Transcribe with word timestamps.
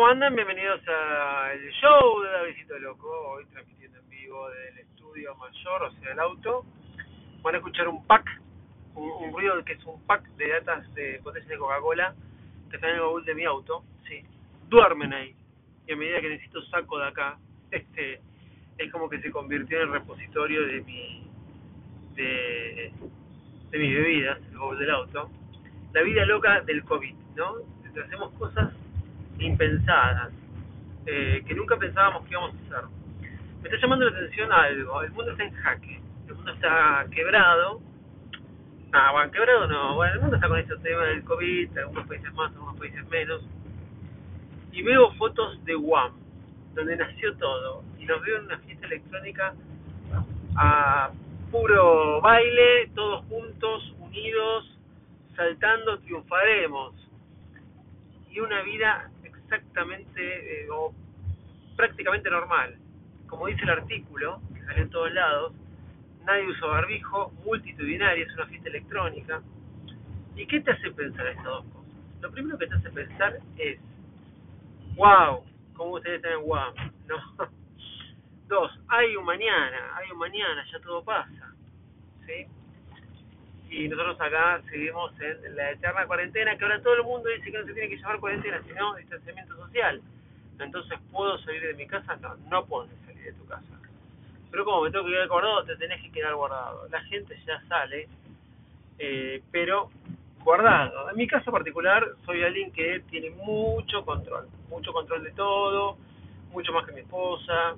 ¿cómo 0.00 0.12
andan? 0.12 0.34
Bienvenidos 0.34 0.80
al 0.88 1.60
show 1.72 2.22
de 2.22 2.30
Davidito 2.30 2.78
Loco, 2.78 3.06
hoy 3.32 3.44
transmitiendo 3.52 3.98
en 3.98 4.08
vivo 4.08 4.48
del 4.48 4.78
estudio 4.78 5.34
mayor, 5.34 5.82
o 5.82 5.90
sea, 5.92 6.12
el 6.12 6.20
auto. 6.20 6.64
Van 7.42 7.54
a 7.54 7.58
escuchar 7.58 7.86
un 7.86 8.06
pack, 8.06 8.40
un, 8.94 9.10
un 9.10 9.30
ruido 9.34 9.62
que 9.62 9.74
es 9.74 9.84
un 9.84 10.02
pack 10.06 10.24
de 10.36 10.48
latas 10.48 10.94
de 10.94 11.20
potencia 11.22 11.52
de 11.52 11.58
Coca-Cola 11.58 12.14
que 12.70 12.76
están 12.76 12.88
en 12.88 12.96
el 12.96 13.02
baúl 13.02 13.26
de 13.26 13.34
mi 13.34 13.44
auto, 13.44 13.84
sí. 14.08 14.24
Duermen 14.70 15.12
ahí. 15.12 15.36
Y 15.86 15.92
a 15.92 15.96
medida 15.96 16.22
que 16.22 16.30
necesito 16.30 16.62
saco 16.70 16.98
de 16.98 17.06
acá, 17.06 17.36
este 17.70 18.22
es 18.78 18.90
como 18.90 19.10
que 19.10 19.20
se 19.20 19.30
convirtió 19.30 19.82
en 19.82 19.82
el 19.82 19.92
repositorio 19.92 20.66
de 20.66 20.80
mi 20.80 21.30
de, 22.14 22.90
de 23.68 23.78
mis 23.78 23.94
bebidas, 23.96 24.38
el 24.50 24.56
baúl 24.56 24.78
del 24.78 24.92
auto. 24.92 25.30
La 25.92 26.00
vida 26.00 26.24
loca 26.24 26.62
del 26.62 26.84
COVID, 26.84 27.14
¿no? 27.36 27.56
Hacemos 28.02 28.32
cosas 28.38 28.72
impensadas, 29.40 30.32
eh, 31.06 31.42
que 31.46 31.54
nunca 31.54 31.76
pensábamos 31.76 32.24
que 32.24 32.32
íbamos 32.32 32.54
a 32.54 32.76
hacer. 32.76 32.88
Me 33.62 33.68
está 33.68 33.80
llamando 33.80 34.08
la 34.08 34.16
atención 34.16 34.52
algo, 34.52 35.02
el 35.02 35.12
mundo 35.12 35.32
está 35.32 35.44
en 35.44 35.52
jaque, 35.52 36.00
el 36.28 36.34
mundo 36.34 36.52
está 36.52 37.06
quebrado, 37.10 37.80
ah, 38.92 39.12
bueno, 39.12 39.30
quebrado 39.30 39.66
no, 39.66 39.94
bueno, 39.96 40.14
el 40.14 40.20
mundo 40.20 40.36
está 40.36 40.48
con 40.48 40.58
este 40.58 40.76
tema 40.78 41.02
del 41.04 41.24
COVID, 41.24 41.78
algunos 41.78 42.06
países 42.06 42.32
más, 42.34 42.52
algunos 42.52 42.78
países 42.78 43.08
menos, 43.08 43.42
y 44.72 44.82
veo 44.82 45.12
fotos 45.14 45.62
de 45.64 45.74
Guam, 45.74 46.12
donde 46.74 46.96
nació 46.96 47.36
todo, 47.36 47.82
y 47.98 48.06
los 48.06 48.22
veo 48.22 48.38
en 48.38 48.44
una 48.44 48.58
fiesta 48.58 48.86
electrónica 48.86 49.54
a 50.56 51.10
puro 51.50 52.20
baile, 52.20 52.90
todos 52.94 53.24
juntos, 53.26 53.94
unidos, 53.98 54.76
saltando, 55.36 55.98
triunfaremos. 56.00 56.94
Y 58.30 58.40
una 58.40 58.62
vida 58.62 59.10
exactamente 59.24 60.64
eh, 60.64 60.70
o 60.70 60.94
prácticamente 61.76 62.30
normal. 62.30 62.76
Como 63.26 63.46
dice 63.46 63.62
el 63.62 63.70
artículo, 63.70 64.40
que 64.54 64.62
salió 64.64 64.82
en 64.82 64.90
todos 64.90 65.12
lados, 65.12 65.52
nadie 66.24 66.46
usa 66.46 66.66
barbijo, 66.68 67.32
multitudinaria, 67.44 68.24
es 68.24 68.34
una 68.34 68.46
fiesta 68.46 68.68
electrónica. 68.68 69.42
¿Y 70.36 70.46
qué 70.46 70.60
te 70.60 70.70
hace 70.70 70.90
pensar 70.92 71.26
estas 71.26 71.44
dos 71.44 71.64
cosas? 71.66 71.94
Lo 72.20 72.30
primero 72.30 72.58
que 72.58 72.66
te 72.66 72.74
hace 72.74 72.90
pensar 72.90 73.38
es, 73.56 73.78
wow, 74.96 75.44
como 75.74 75.92
ustedes 75.92 76.16
están 76.16 76.32
en 76.32 76.46
wow, 76.46 76.74
¿no? 77.08 77.16
Dos, 78.48 78.72
hay 78.88 79.16
un 79.16 79.24
mañana, 79.24 79.96
hay 79.96 80.10
un 80.10 80.18
mañana, 80.18 80.64
ya 80.70 80.80
todo 80.80 81.04
pasa, 81.04 81.54
¿sí? 82.26 82.46
Y 83.70 83.88
nosotros 83.88 84.20
acá 84.20 84.60
seguimos 84.68 85.12
en 85.20 85.54
la 85.54 85.70
eterna 85.70 86.06
cuarentena, 86.06 86.56
que 86.56 86.64
ahora 86.64 86.82
todo 86.82 86.94
el 86.94 87.04
mundo 87.04 87.28
dice 87.28 87.52
que 87.52 87.58
no 87.58 87.66
se 87.66 87.72
tiene 87.72 87.88
que 87.88 87.96
llamar 87.98 88.18
cuarentena, 88.18 88.60
sino 88.66 88.96
distanciamiento 88.96 89.56
social. 89.56 90.02
Entonces, 90.58 90.98
¿puedo 91.12 91.38
salir 91.38 91.62
de 91.62 91.74
mi 91.74 91.86
casa? 91.86 92.16
No, 92.16 92.34
no 92.50 92.66
puedes 92.66 92.90
salir 93.06 93.24
de 93.24 93.32
tu 93.32 93.46
casa. 93.46 93.80
Pero 94.50 94.64
como 94.64 94.82
me 94.82 94.90
tengo 94.90 95.04
que 95.04 95.12
quedar 95.12 95.28
guardado, 95.28 95.64
te 95.64 95.76
tenés 95.76 96.02
que 96.02 96.10
quedar 96.10 96.34
guardado. 96.34 96.88
La 96.88 97.00
gente 97.02 97.38
ya 97.46 97.62
sale, 97.68 98.08
eh, 98.98 99.40
pero 99.52 99.90
guardado. 100.42 101.08
En 101.10 101.16
mi 101.16 101.28
caso 101.28 101.52
particular, 101.52 102.04
soy 102.26 102.42
alguien 102.42 102.72
que 102.72 103.00
tiene 103.08 103.30
mucho 103.30 104.04
control, 104.04 104.48
mucho 104.68 104.92
control 104.92 105.22
de 105.22 105.30
todo, 105.30 105.96
mucho 106.50 106.72
más 106.72 106.84
que 106.86 106.92
mi 106.92 107.00
esposa, 107.02 107.76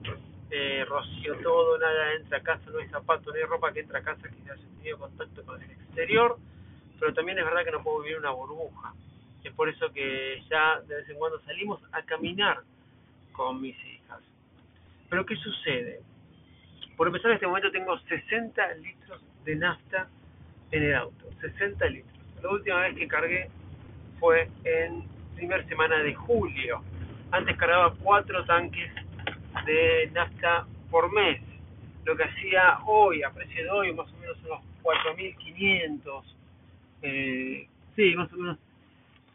eh, 0.55 0.85
rocío 0.85 1.35
todo, 1.37 1.79
nada 1.79 2.13
entra 2.13 2.37
a 2.37 2.43
casa, 2.43 2.71
no 2.71 2.79
hay 2.79 2.89
zapato, 2.89 3.31
no 3.31 3.37
hay 3.37 3.45
ropa 3.45 3.73
que 3.73 3.81
entra 3.81 4.01
a 4.01 4.03
casa 4.03 4.29
que 4.29 4.51
haya 4.51 4.61
tenido 4.77 4.99
contacto 4.99 5.43
con 5.45 5.63
el 5.63 5.71
exterior, 5.71 6.37
pero 7.01 7.15
también 7.15 7.39
es 7.39 7.45
verdad 7.47 7.65
que 7.65 7.71
no 7.71 7.83
puedo 7.83 8.03
vivir 8.03 8.19
una 8.19 8.33
burbuja. 8.33 8.93
Es 9.43 9.53
por 9.55 9.71
eso 9.71 9.91
que 9.95 10.43
ya 10.51 10.79
de 10.83 10.97
vez 10.97 11.09
en 11.09 11.17
cuando 11.17 11.41
salimos 11.41 11.81
a 11.93 12.03
caminar 12.03 12.61
con 13.33 13.63
mis 13.63 13.77
hijas. 13.87 14.21
Pero 15.09 15.25
¿qué 15.25 15.37
sucede? 15.37 16.01
Por 16.99 17.07
empezar, 17.07 17.31
en 17.31 17.37
este 17.37 17.47
momento 17.47 17.73
tengo 17.73 17.99
60 17.99 18.75
litros 18.75 19.23
de 19.45 19.57
nafta 19.57 20.09
en 20.71 20.83
el 20.83 20.95
auto. 20.95 21.31
60 21.41 21.87
litros. 21.87 22.19
La 22.43 22.51
última 22.51 22.81
vez 22.81 22.95
que 22.95 23.09
cargué 23.09 23.49
fue 24.21 24.51
en 24.65 25.05
primera 25.35 25.65
semana 25.65 25.97
de 26.03 26.15
julio. 26.15 26.83
Antes 27.31 27.57
cargaba 27.57 27.95
cuatro 28.03 28.45
tanques 28.45 28.93
de 29.67 30.11
nafta 30.13 30.67
por 30.91 31.13
mes. 31.13 31.41
Lo 32.05 32.17
que 32.17 32.25
hacía 32.25 32.81
hoy, 32.87 33.23
a 33.23 33.31
precio 33.31 33.63
de 33.63 33.71
hoy, 33.71 33.95
más 33.95 34.13
o 34.13 34.17
menos 34.19 34.37
unos 34.45 34.61
4.500, 34.83 36.23
eh, 37.03 37.69
sí, 37.95 38.15
más 38.17 38.33
o 38.33 38.37
menos 38.37 38.59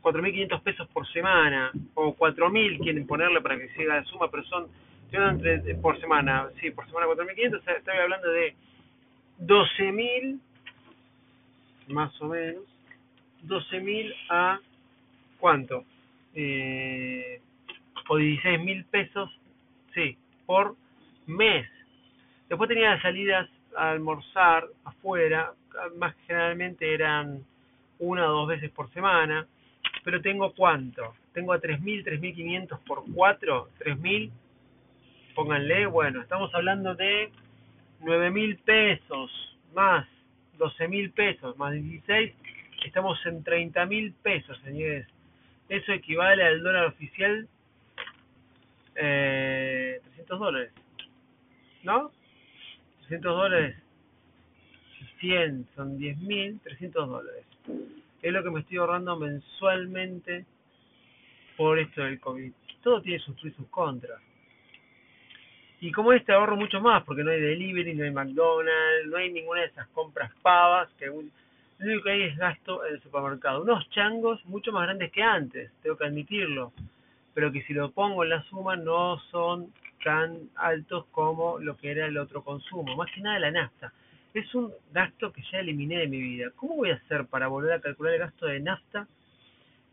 4.500 0.01 0.61
pesos 0.61 0.87
por 0.89 1.07
semana, 1.07 1.71
o 1.93 2.15
4.000 2.15 2.79
quieren 2.79 3.07
ponerle 3.07 3.41
para 3.41 3.57
que 3.57 3.69
siga 3.69 3.95
la 3.95 4.03
suma, 4.05 4.29
pero 4.29 4.43
son, 4.45 4.67
entre, 5.11 5.75
por 5.75 5.99
semana, 5.99 6.49
sí, 6.59 6.71
por 6.71 6.85
semana 6.87 7.07
4.500, 7.07 7.77
estoy 7.77 7.97
hablando 7.97 8.29
de 8.29 8.55
12.000, 9.39 10.39
más 11.87 12.21
o 12.21 12.27
menos, 12.27 12.63
12.000 13.45 14.13
a, 14.29 14.59
¿cuánto? 15.39 15.85
Eh, 16.33 17.41
o 18.09 18.17
16.000 18.17 18.85
pesos, 18.85 19.29
sí, 19.97 20.15
por 20.45 20.75
mes. 21.25 21.67
Después 22.47 22.69
tenía 22.69 23.01
salidas 23.01 23.49
a 23.75 23.91
almorzar 23.91 24.65
afuera, 24.85 25.53
más 25.97 26.15
generalmente 26.27 26.93
eran 26.93 27.43
una 27.99 28.29
o 28.29 28.33
dos 28.33 28.47
veces 28.47 28.69
por 28.71 28.91
semana, 28.93 29.47
pero 30.03 30.21
tengo 30.21 30.53
cuánto? 30.53 31.15
Tengo 31.33 31.51
a 31.53 31.59
3.000, 31.59 32.05
3.500 32.05 32.79
por 32.85 33.03
4, 33.11 33.69
3.000, 33.79 34.31
pónganle, 35.35 35.87
bueno, 35.87 36.21
estamos 36.21 36.53
hablando 36.53 36.95
de 36.95 37.31
9.000 38.01 38.59
pesos 38.63 39.57
más 39.73 40.07
12.000 40.59 41.11
pesos 41.13 41.57
más 41.57 41.73
16, 41.73 42.33
estamos 42.85 43.23
en 43.25 43.43
30.000 43.43 44.13
pesos, 44.23 44.57
señores. 44.63 45.07
Eso 45.69 45.91
equivale 45.91 46.43
al 46.43 46.63
dólar 46.63 46.85
oficial 46.85 47.47
eh, 48.97 50.01
300 50.03 50.39
dólares, 50.39 50.71
¿no? 51.83 52.11
300 53.01 53.35
dólares, 53.35 53.75
100 55.19 55.67
son 55.75 55.97
10.000, 55.97 56.61
300 56.61 57.07
dólares. 57.07 57.45
Es 58.21 58.33
lo 58.33 58.43
que 58.43 58.49
me 58.49 58.61
estoy 58.61 58.77
ahorrando 58.77 59.17
mensualmente 59.17 60.45
por 61.55 61.79
esto 61.79 62.01
del 62.01 62.19
COVID. 62.19 62.51
Todo 62.81 63.01
tiene 63.01 63.19
sus 63.19 63.35
pros 63.35 63.53
y 63.53 63.55
sus 63.55 63.67
contras. 63.67 64.21
Y 65.79 65.91
como 65.91 66.11
este 66.11 66.33
ahorro 66.33 66.55
mucho 66.55 66.81
más, 66.81 67.03
porque 67.03 67.23
no 67.23 67.29
hay 67.29 67.39
delivery, 67.39 67.93
no 67.93 68.03
hay 68.03 68.11
McDonald's, 68.11 69.07
no 69.07 69.17
hay 69.17 69.31
ninguna 69.31 69.61
de 69.61 69.67
esas 69.67 69.87
compras 69.89 70.31
pavas, 70.41 70.89
que 70.97 71.05
lo 71.05 71.13
único 71.79 72.03
que 72.03 72.11
hay 72.11 72.23
es 72.23 72.37
gasto 72.37 72.83
en 72.85 72.95
el 72.95 73.01
supermercado. 73.01 73.61
Unos 73.61 73.87
changos 73.91 74.43
mucho 74.45 74.71
más 74.71 74.83
grandes 74.83 75.11
que 75.11 75.21
antes, 75.21 75.71
tengo 75.83 75.95
que 75.95 76.05
admitirlo 76.05 76.73
pero 77.37 77.51
que 77.51 77.61
si 77.65 77.73
lo 77.73 77.91
pongo 77.91 78.23
en 78.23 78.31
la 78.31 78.41
suma 78.45 78.75
no 78.75 79.19
son 79.29 79.71
tan 80.03 80.49
altos 80.55 81.05
como 81.11 81.59
lo 81.59 81.77
que 81.77 81.91
era 81.91 82.07
el 82.07 82.17
otro 82.17 82.43
consumo, 82.43 82.95
más 82.95 83.11
que 83.11 83.21
nada 83.21 83.37
la 83.37 83.51
nafta. 83.51 83.93
Es 84.33 84.55
un 84.55 84.73
gasto 84.91 85.31
que 85.31 85.43
ya 85.51 85.59
eliminé 85.59 85.99
de 85.99 86.07
mi 86.07 86.19
vida. 86.19 86.49
¿Cómo 86.55 86.77
voy 86.77 86.89
a 86.89 86.95
hacer 86.95 87.27
para 87.27 87.47
volver 87.47 87.73
a 87.73 87.79
calcular 87.79 88.13
el 88.15 88.21
gasto 88.21 88.47
de 88.47 88.59
nafta 88.59 89.07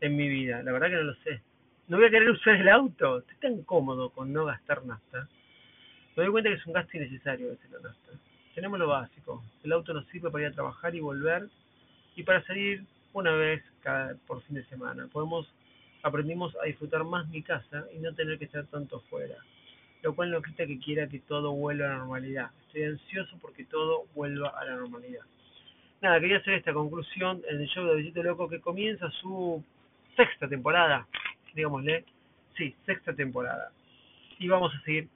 en 0.01 0.15
mi 0.15 0.27
vida? 0.27 0.63
La 0.63 0.71
verdad 0.71 0.87
que 0.87 0.95
no 0.95 1.03
lo 1.03 1.13
sé. 1.17 1.39
No 1.87 1.97
voy 1.97 2.07
a 2.07 2.09
querer 2.09 2.31
usar 2.31 2.55
el 2.55 2.67
auto. 2.67 3.19
Estoy 3.19 3.35
tan 3.37 3.61
cómodo 3.61 4.09
con 4.09 4.33
no 4.33 4.45
gastar 4.45 4.83
nafta. 4.83 5.27
Me 6.15 6.23
doy 6.23 6.31
cuenta 6.31 6.49
que 6.49 6.55
es 6.55 6.65
un 6.65 6.73
gasto 6.73 6.97
innecesario 6.97 7.51
ese 7.51 7.69
la 7.69 7.89
nafta. 7.89 8.11
Tenemos 8.55 8.79
lo 8.79 8.87
básico. 8.87 9.43
El 9.63 9.71
auto 9.71 9.93
nos 9.93 10.07
sirve 10.07 10.31
para 10.31 10.45
ir 10.45 10.49
a 10.49 10.55
trabajar 10.55 10.95
y 10.95 10.99
volver 10.99 11.47
y 12.15 12.23
para 12.23 12.43
salir 12.47 12.83
una 13.13 13.33
vez 13.33 13.63
cada, 13.83 14.15
por 14.25 14.41
fin 14.41 14.55
de 14.55 14.65
semana. 14.65 15.07
Podemos 15.13 15.47
aprendimos 16.05 16.55
a 16.61 16.65
disfrutar 16.65 17.03
más 17.03 17.27
mi 17.29 17.41
casa 17.41 17.85
y 17.91 17.97
no 17.97 18.13
tener 18.13 18.37
que 18.37 18.45
estar 18.45 18.63
tanto 18.67 18.99
fuera, 19.09 19.37
lo 20.03 20.13
cual 20.13 20.29
no 20.29 20.39
quita 20.39 20.67
que 20.67 20.77
quiera 20.77 21.09
que 21.09 21.19
todo 21.19 21.51
vuelva 21.51 21.87
a 21.87 21.89
la 21.89 21.97
normalidad. 21.97 22.51
Estoy 22.67 22.83
ansioso 22.83 23.35
porque 23.41 23.65
todo 23.65 24.03
vuelva 24.13 24.49
a 24.49 24.65
la 24.65 24.75
normalidad. 24.75 25.23
Nada, 26.03 26.19
quería 26.19 26.37
hacer 26.37 26.53
esta 26.53 26.73
conclusión 26.73 27.41
en 27.49 27.59
el 27.59 27.67
show 27.69 27.87
de 27.87 27.95
Visito 27.95 28.21
Loco 28.21 28.47
que 28.47 28.61
comienza 28.61 29.09
su 29.19 29.63
sexta 30.15 30.47
temporada, 30.47 31.07
digámosle, 31.55 32.05
sí, 32.55 32.75
sexta 32.85 33.15
temporada. 33.15 33.71
Y 34.37 34.47
vamos 34.47 34.75
a 34.75 34.81
seguir 34.81 35.07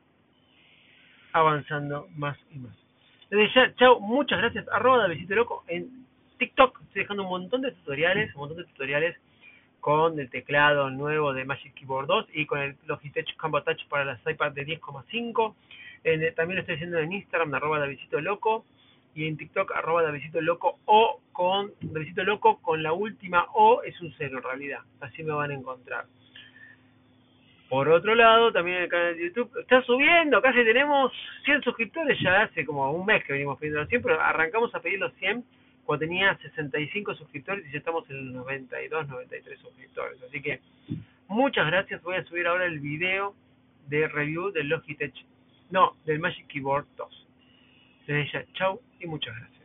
avanzando 1.33 2.07
más 2.15 2.35
y 2.51 2.57
más. 2.57 2.75
Desde 3.29 3.53
ya, 3.53 3.75
chao, 3.75 3.99
muchas 3.99 4.39
gracias, 4.39 4.67
arroba 4.69 5.07
de 5.07 5.35
Loco 5.35 5.63
en 5.67 6.07
TikTok, 6.39 6.81
estoy 6.81 7.03
dejando 7.03 7.21
un 7.21 7.29
montón 7.29 7.61
de 7.61 7.73
tutoriales, 7.73 8.33
un 8.33 8.39
montón 8.39 8.57
de 8.57 8.63
tutoriales 8.63 9.15
con 9.79 10.19
el 10.19 10.29
teclado 10.29 10.89
nuevo 10.89 11.33
de 11.33 11.45
Magic 11.45 11.73
Keyboard 11.73 12.07
2 12.07 12.27
y 12.33 12.45
con 12.45 12.59
el 12.59 12.75
Logitech 12.85 13.35
Combo 13.37 13.63
Touch 13.63 13.87
para 13.87 14.05
las 14.05 14.19
iPad 14.25 14.51
de 14.51 14.65
10,5. 14.65 15.55
también 16.35 16.55
lo 16.55 16.61
estoy 16.61 16.75
haciendo 16.75 16.99
en 16.99 17.13
Instagram, 17.13 17.53
arroba 17.53 17.79
Davidito 17.79 18.19
Loco, 18.21 18.65
y 19.15 19.27
en 19.27 19.37
TikTok, 19.37 19.71
arroba 19.73 20.03
Davidito 20.03 20.41
Loco, 20.41 20.79
o 20.85 21.21
con 21.31 21.71
Davidito 21.81 22.23
Loco, 22.23 22.61
con 22.61 22.83
la 22.83 22.93
última 22.93 23.47
O 23.53 23.81
es 23.83 23.99
un 24.01 24.13
cero 24.17 24.37
en 24.37 24.43
realidad, 24.43 24.79
así 25.01 25.23
me 25.23 25.33
van 25.33 25.51
a 25.51 25.55
encontrar. 25.55 26.05
Por 27.69 27.87
otro 27.87 28.15
lado, 28.15 28.51
también 28.51 28.77
el 28.77 28.89
canal 28.89 29.15
de 29.15 29.25
YouTube 29.25 29.51
está 29.59 29.81
subiendo, 29.83 30.41
casi 30.41 30.63
tenemos 30.63 31.11
100 31.45 31.61
suscriptores, 31.61 32.19
ya 32.19 32.41
hace 32.41 32.65
como 32.65 32.89
un 32.91 33.05
mes 33.05 33.23
que 33.23 33.33
venimos 33.33 33.59
pidiendo 33.59 33.81
los 33.81 33.89
100, 33.89 34.01
pero 34.01 34.19
arrancamos 34.19 34.73
a 34.73 34.79
pedir 34.79 34.99
los 34.99 35.13
100 35.15 35.45
cuando 35.89 36.05
tenía 36.05 36.37
65 36.37 37.15
suscriptores 37.15 37.65
y 37.65 37.71
ya 37.71 37.79
estamos 37.79 38.07
en 38.11 38.31
92, 38.31 39.07
93 39.07 39.59
suscriptores. 39.59 40.21
Así 40.21 40.39
que 40.39 40.59
muchas 41.27 41.65
gracias, 41.65 42.03
voy 42.03 42.17
a 42.17 42.23
subir 42.25 42.45
ahora 42.45 42.65
el 42.65 42.79
video 42.79 43.33
de 43.87 44.07
review 44.07 44.51
del 44.51 44.69
Logitech, 44.69 45.15
no, 45.71 45.95
del 46.05 46.19
Magic 46.19 46.45
Keyboard 46.45 46.85
2. 46.95 47.27
Desde 48.05 48.31
ya, 48.31 48.45
chau 48.53 48.79
y 48.99 49.07
muchas 49.07 49.35
gracias. 49.35 49.58